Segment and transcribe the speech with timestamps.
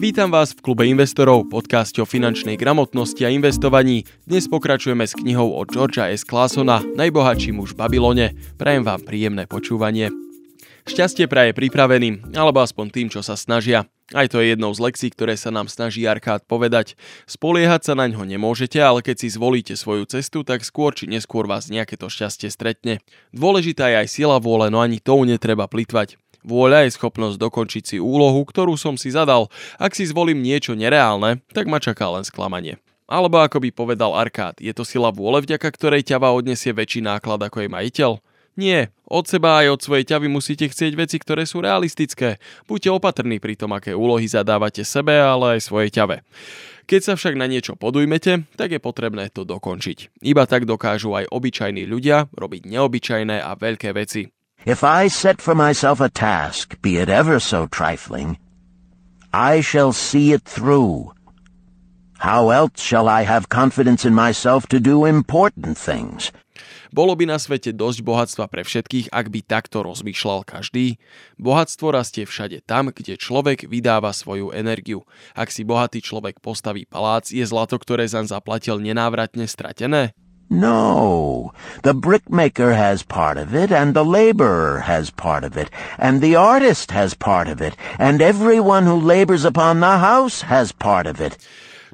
[0.00, 4.08] Vítam vás v klube investorov, podcaste o finančnej gramotnosti a investovaní.
[4.24, 6.24] Dnes pokračujeme s knihou od Georgia S.
[6.24, 8.32] Classona Najbohatší muž v Babylone.
[8.56, 10.08] Prajem vám príjemné počúvanie.
[10.88, 13.92] Šťastie praje pripraveným, alebo aspoň tým, čo sa snažia.
[14.16, 16.96] Aj to je jednou z lekcií, ktoré sa nám snaží Arkád povedať.
[17.28, 21.44] Spoliehať sa na ňo nemôžete, ale keď si zvolíte svoju cestu, tak skôr či neskôr
[21.44, 23.04] vás nejaké to šťastie stretne.
[23.36, 26.16] Dôležitá je aj sila vôle, no ani tou netreba plitvať.
[26.40, 29.52] Vôľa je schopnosť dokončiť si úlohu, ktorú som si zadal.
[29.76, 32.80] Ak si zvolím niečo nereálne, tak ma čaká len sklamanie.
[33.10, 37.42] Alebo ako by povedal Arkád, je to sila vôle, vďaka ktorej ťava odnesie väčší náklad
[37.42, 38.22] ako jej majiteľ?
[38.58, 42.42] Nie, od seba aj od svojej ťavy musíte chcieť veci, ktoré sú realistické.
[42.66, 46.22] Buďte opatrní pri tom, aké úlohy zadávate sebe, ale aj svojej ťave.
[46.90, 50.22] Keď sa však na niečo podujmete, tak je potrebné to dokončiť.
[50.26, 54.26] Iba tak dokážu aj obyčajní ľudia robiť neobyčajné a veľké veci.
[54.68, 58.36] If I set for myself a task, be it ever so trifling,
[59.32, 61.16] I shall see it through.
[62.20, 66.28] How else shall I have confidence in myself to do important things?
[66.92, 71.00] Bolo by na svete dosť bohatstva pre všetkých, ak by takto rozmýšľal každý.
[71.40, 75.08] Bohatstvo rastie všade tam, kde človek vydáva svoju energiu.
[75.32, 80.12] Ak si bohatý človek postaví palác, je zlato, ktoré zaň zaplatil nenávratne stratené?
[80.50, 81.54] No,
[81.86, 86.34] the brickmaker has part of it, and the laborer has part of it, and the
[86.34, 91.22] artist has part of it, and everyone who labors upon the house has part of
[91.22, 91.38] it.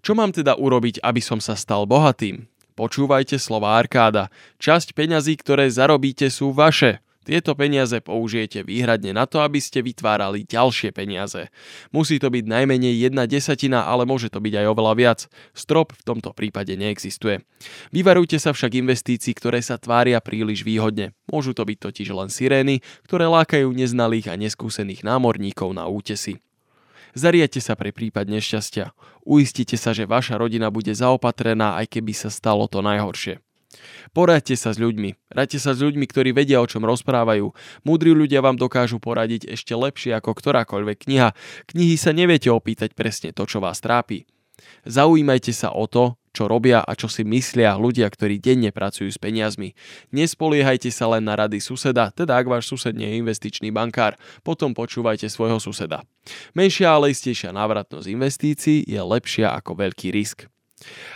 [0.01, 2.49] Čo mám teda urobiť, aby som sa stal bohatým?
[2.81, 4.33] Počúvajte slova Arkáda.
[4.57, 7.05] Časť peňazí, ktoré zarobíte, sú vaše.
[7.27, 11.51] Tieto peniaze použijete výhradne na to, aby ste vytvárali ďalšie peniaze.
[11.91, 15.21] Musí to byť najmenej jedna desatina, ale môže to byť aj oveľa viac.
[15.51, 17.43] Strop v tomto prípade neexistuje.
[17.91, 21.19] Vyvarujte sa však investícií, ktoré sa tvária príliš výhodne.
[21.27, 26.39] Môžu to byť totiž len sirény, ktoré lákajú neznalých a neskúsených námorníkov na útesy.
[27.17, 28.95] Zariate sa pre prípad nešťastia.
[29.27, 33.43] Uistite sa, že vaša rodina bude zaopatrená, aj keby sa stalo to najhoršie.
[34.13, 35.33] Poradte sa s ľuďmi.
[35.33, 37.53] Radte sa s ľuďmi, ktorí vedia, o čom rozprávajú.
[37.85, 41.35] Múdri ľudia vám dokážu poradiť ešte lepšie ako ktorákoľvek kniha.
[41.71, 44.25] Knihy sa neviete opýtať presne to, čo vás trápi.
[44.87, 49.17] Zaujímajte sa o to, čo robia a čo si myslia ľudia, ktorí denne pracujú s
[49.17, 49.73] peniazmi.
[50.13, 54.77] Nespoliehajte sa len na rady suseda, teda ak váš sused nie je investičný bankár, potom
[54.77, 56.05] počúvajte svojho suseda.
[56.53, 60.45] Menšia, ale istejšia návratnosť investícií je lepšia ako veľký risk.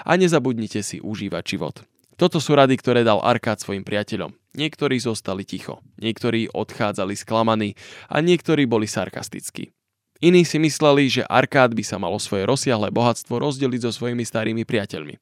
[0.08, 1.84] A nezabudnite si užívať život.
[2.20, 4.36] Toto sú rady, ktoré dal Arkád svojim priateľom.
[4.52, 7.80] Niektorí zostali ticho, niektorí odchádzali sklamaní
[8.12, 9.72] a niektorí boli sarkastickí.
[10.20, 14.68] Iní si mysleli, že Arkád by sa malo svoje rozsiahle bohatstvo rozdeliť so svojimi starými
[14.68, 15.16] priateľmi.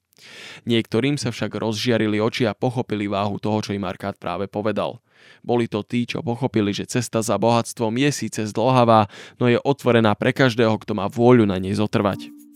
[0.67, 4.99] Niektorým sa však rozžiarili oči a pochopili váhu toho, čo im Arkád práve povedal.
[5.47, 9.07] Boli to tí, čo pochopili, že cesta za bohatstvom je síce zdlhavá,
[9.39, 12.48] no je otvorená pre každého, kto má vôľu na nej zotrvať.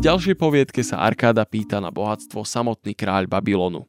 [0.00, 3.84] V ďalšej poviedke sa Arkáda pýta na bohatstvo samotný kráľ Babylonu.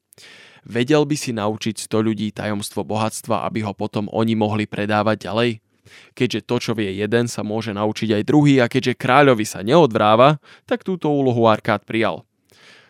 [0.68, 5.64] Vedel by si naučiť 100 ľudí tajomstvo bohatstva, aby ho potom oni mohli predávať ďalej?
[6.12, 10.44] Keďže to, čo vie jeden, sa môže naučiť aj druhý a keďže kráľovi sa neodvráva,
[10.68, 12.28] tak túto úlohu Arkád prijal.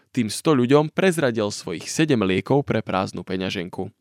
[0.09, 3.93] Tým 100 ľuďom prezradil svojich 7 liekov pre prázdnu peňaženku.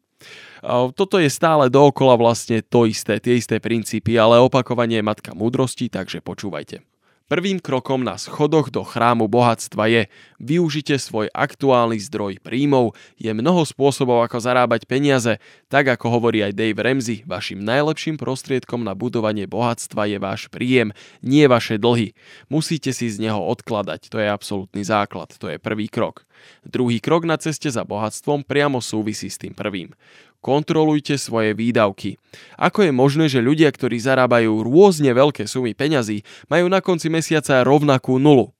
[0.97, 5.93] Toto je stále dookola vlastne to isté, tie isté princípy, ale opakovanie je matka múdrosti,
[5.93, 6.89] takže počúvajte.
[7.31, 10.03] Prvým krokom na schodoch do chrámu bohatstva je
[10.43, 12.99] využite svoj aktuálny zdroj príjmov.
[13.15, 15.39] Je mnoho spôsobov, ako zarábať peniaze.
[15.71, 20.91] Tak ako hovorí aj Dave Ramsey, vašim najlepším prostriedkom na budovanie bohatstva je váš príjem,
[21.23, 22.19] nie vaše dlhy.
[22.51, 26.27] Musíte si z neho odkladať, to je absolútny základ, to je prvý krok.
[26.67, 29.95] Druhý krok na ceste za bohatstvom priamo súvisí s tým prvým
[30.41, 32.17] kontrolujte svoje výdavky.
[32.57, 37.61] Ako je možné, že ľudia, ktorí zarábajú rôzne veľké sumy peňazí, majú na konci mesiaca
[37.65, 38.53] rovnakú nulu?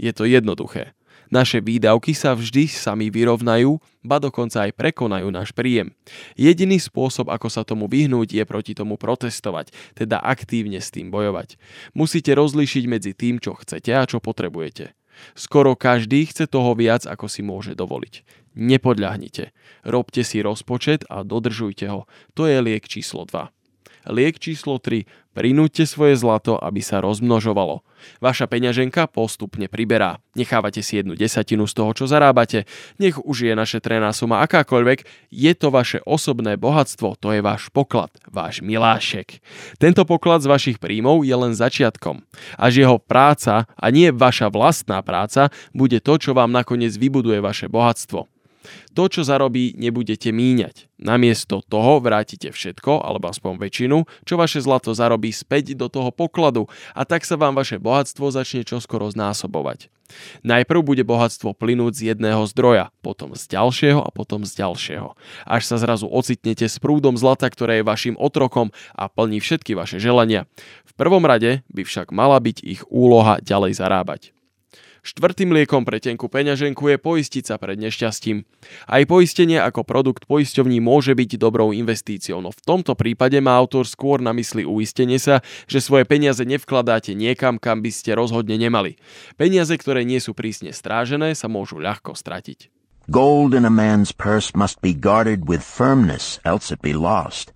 [0.00, 0.96] Je to jednoduché.
[1.30, 5.94] Naše výdavky sa vždy sami vyrovnajú, ba dokonca aj prekonajú náš príjem.
[6.34, 11.54] Jediný spôsob, ako sa tomu vyhnúť, je proti tomu protestovať, teda aktívne s tým bojovať.
[11.94, 14.99] Musíte rozlíšiť medzi tým, čo chcete a čo potrebujete.
[15.38, 18.22] Skoro každý chce toho viac, ako si môže dovoliť.
[18.58, 19.54] Nepodľahnite.
[19.86, 22.10] Robte si rozpočet a dodržujte ho.
[22.34, 23.59] To je liek číslo 2.
[24.08, 25.04] Liek číslo 3.
[25.30, 27.86] Prinúďte svoje zlato, aby sa rozmnožovalo.
[28.18, 30.18] Vaša peňaženka postupne priberá.
[30.34, 32.64] Nechávate si jednu desatinu z toho, čo zarábate.
[32.96, 35.30] Nech už je našetrená suma akákoľvek.
[35.30, 39.38] Je to vaše osobné bohatstvo, to je váš poklad, váš milášek.
[39.78, 42.24] Tento poklad z vašich príjmov je len začiatkom.
[42.58, 47.70] Až jeho práca, a nie vaša vlastná práca, bude to, čo vám nakoniec vybuduje vaše
[47.70, 48.39] bohatstvo.
[48.92, 50.92] To, čo zarobí, nebudete míňať.
[51.00, 56.68] Namiesto toho vrátite všetko, alebo aspoň väčšinu, čo vaše zlato zarobí späť do toho pokladu
[56.92, 59.88] a tak sa vám vaše bohatstvo začne čoskoro znásobovať.
[60.42, 65.14] Najprv bude bohatstvo plynúť z jedného zdroja, potom z ďalšieho a potom z ďalšieho.
[65.46, 70.02] Až sa zrazu ocitnete s prúdom zlata, ktoré je vašim otrokom a plní všetky vaše
[70.02, 70.50] želania.
[70.84, 74.34] V prvom rade by však mala byť ich úloha ďalej zarábať.
[75.00, 78.44] Štvrtým liekom pre tenkú peňaženku je poistiť sa pred nešťastím.
[78.84, 83.88] Aj poistenie ako produkt poisťovní môže byť dobrou investíciou, no v tomto prípade má autor
[83.88, 89.00] skôr na mysli uistenie sa, že svoje peniaze nevkladáte niekam, kam by ste rozhodne nemali.
[89.40, 92.68] Peniaze, ktoré nie sú prísne strážené, sa môžu ľahko stratiť.
[93.10, 97.50] Gold in a man's purse must be guarded with firmness, else it be lost.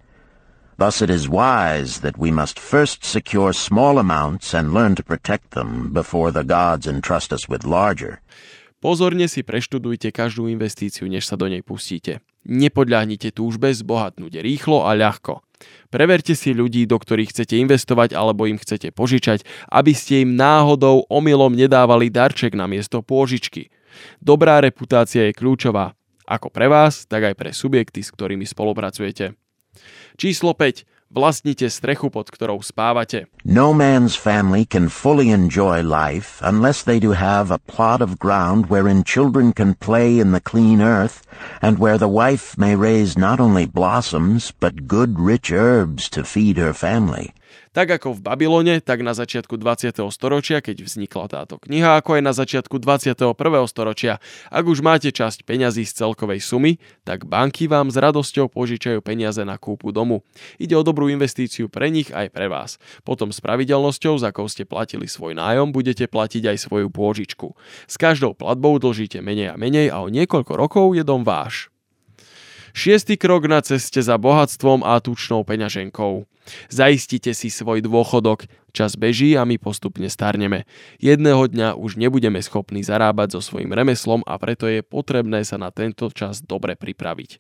[0.75, 5.55] Thus it is wise that we must first secure small amounts and learn to protect
[5.55, 8.19] them before the gods entrust us with larger.
[8.82, 12.21] Pozorne si preštudujte každú investíciu, než sa do nej pustíte.
[12.44, 15.41] Nepodľahnite túžbe zbohatnúť rýchlo a ľahko.
[15.88, 21.06] Preverte si ľudí, do ktorých chcete investovať alebo im chcete požičať, aby ste im náhodou
[21.09, 23.73] omylom nedávali darček na miesto pôžičky.
[24.19, 25.94] Dobrá reputácia je kľúčová,
[26.26, 29.38] ako pre vás, tak aj pre subjekty, s ktorými spolupracujete.
[30.17, 30.87] Číslo 5.
[31.15, 33.31] Vlastnite strechu, pod ktorou spávate.
[33.47, 38.67] No man's family can fully enjoy life unless they do have a plot of ground
[38.67, 41.23] wherein children can play in the clean earth,
[41.62, 46.59] and where the wife may raise not only blossoms, but good rich herbs to feed
[46.59, 47.31] her family.
[47.75, 49.99] Tak ako v Babylone, tak na začiatku 20.
[50.15, 53.35] storočia, keď vznikla táto kniha, ako aj na začiatku 21.
[53.67, 54.23] storočia.
[54.53, 59.43] Ak už máte časť peňazí z celkovej sumy, tak banky vám s radosťou požičajú peniaze
[59.43, 60.23] na kúpu domu.
[60.62, 62.79] Ide o dobrú investíciu pre nich aj pre vás.
[63.03, 67.59] Potom s pravidelnosťou, za akou ste platili svoj nájom, budete platiť aj svoju pôžičku.
[67.91, 71.74] S každou platbou dlžíte menej a menej a o niekoľko rokov je dom váš.
[72.75, 76.26] Šiestý krok na ceste za bohatstvom a tučnou peňaženkou.
[76.67, 80.67] Zaistite si svoj dôchodok, čas beží a my postupne starneme.
[80.99, 85.71] Jedného dňa už nebudeme schopní zarábať so svojím remeslom a preto je potrebné sa na
[85.71, 87.38] tento čas dobre pripraviť.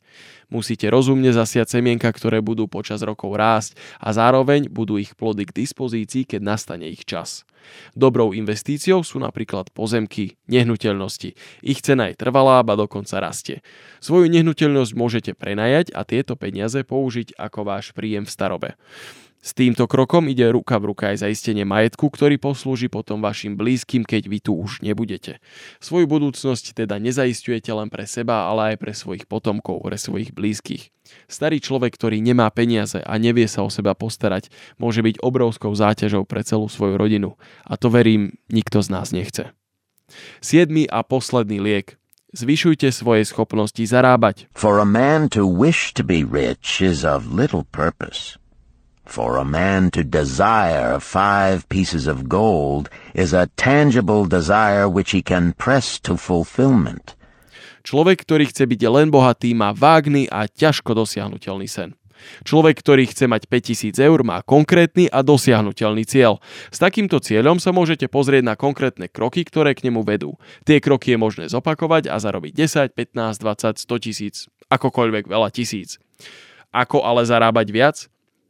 [0.54, 5.66] Musíte rozumne zasiať semienka, ktoré budú počas rokov rásť a zároveň budú ich plody k
[5.66, 7.42] dispozícii, keď nastane ich čas.
[7.92, 11.34] Dobrou investíciou sú napríklad pozemky, nehnuteľnosti.
[11.64, 13.60] Ich cena je trvalá, ba dokonca rastie.
[14.00, 18.70] Svoju nehnuteľnosť môžete prenajať a tieto peniaze použiť ako váš príjem v starobe.
[19.44, 24.00] S týmto krokom ide ruka v ruka aj zaistenie majetku, ktorý poslúži potom vašim blízkym,
[24.00, 25.36] keď vy tu už nebudete.
[25.84, 30.88] Svoju budúcnosť teda nezaistujete len pre seba, ale aj pre svojich potomkov, pre svojich blízkych.
[31.28, 34.48] Starý človek, ktorý nemá peniaze a nevie sa o seba postarať,
[34.80, 37.36] môže byť obrovskou záťažou pre celú svoju rodinu.
[37.68, 39.52] A to verím, nikto z nás nechce.
[40.40, 42.00] Siedmy a posledný liek.
[42.32, 44.48] Zvyšujte svoje schopnosti zarábať.
[44.56, 48.40] For a man to wish to be rich is of little purpose.
[49.04, 55.20] For a man to desire five pieces of gold is a tangible desire which he
[55.20, 57.14] can press to fulfillment.
[57.84, 61.92] Človek, ktorý chce byť len bohatý, má vágný a ťažko dosiahnutelný sen.
[62.48, 66.40] Človek, ktorý chce mať 5000 eur, má konkrétny a dosiahnutelný cieľ.
[66.72, 70.40] S takýmto cieľom sa môžete pozrieť na konkrétne kroky, ktoré k nemu vedú.
[70.64, 74.34] Tie kroky je možné zopakovať a zarobiť 10, 15, 20, 100 tisíc,
[74.72, 76.00] akokoľvek veľa tisíc.
[76.72, 77.96] Ako ale zarábať viac?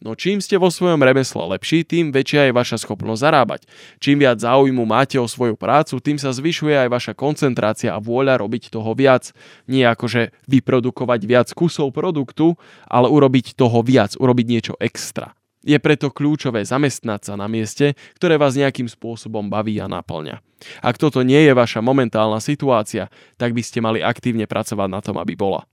[0.02, 3.61] No čím ste vo svojom remesle lepší, tým väčšia je vaša schopnosť zarábať.
[4.02, 8.43] Čím viac záujmu máte o svoju prácu, tým sa zvyšuje aj vaša koncentrácia a vôľa
[8.43, 9.31] robiť toho viac.
[9.70, 15.32] Nie akože vyprodukovať viac kusov produktu, ale urobiť toho viac, urobiť niečo extra.
[15.65, 20.44] Je preto kľúčové zamestnať sa na mieste, ktoré vás nejakým spôsobom baví a naplňa.
[20.84, 23.08] Ak toto nie je vaša momentálna situácia,
[23.41, 25.65] tak by ste mali aktívne pracovať na tom, aby bola.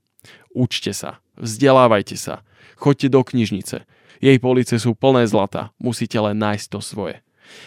[0.56, 2.46] Učte sa, vzdelávajte sa,
[2.78, 3.84] choďte do knižnice,
[4.22, 7.18] jej police sú plné zlata, musíte len nájsť to svoje.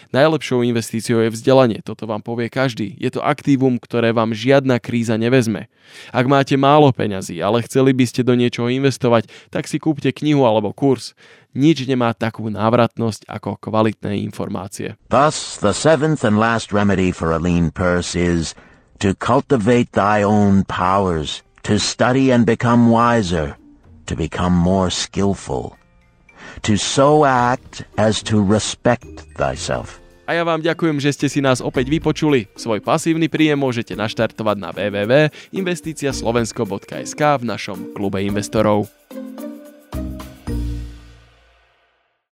[0.09, 2.97] Najlepšou investíciou je vzdelanie, toto vám povie každý.
[2.97, 5.69] Je to aktívum, ktoré vám žiadna kríza nevezme.
[6.09, 10.41] Ak máte málo peňazí, ale chceli by ste do niečoho investovať, tak si kúpte knihu
[10.41, 11.13] alebo kurz.
[11.53, 14.97] Nič nemá takú návratnosť ako kvalitné informácie.
[15.13, 18.57] Thus, the seventh and last remedy for a lean purse is
[18.99, 23.55] to cultivate thy own powers, to study and become wiser,
[24.05, 25.77] to become more skillful
[26.61, 29.99] to so act as to respect thyself.
[30.25, 32.49] A ja vám ďakujem, že ste si nás opäť vypočuli.
[32.57, 38.89] Svoj pasívny príjem môžete naštartovať na www.investiciaslovensko.sk v našom klube investorov.